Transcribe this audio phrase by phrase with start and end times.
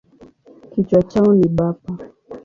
[0.71, 1.89] Kichwa chao ni bapa.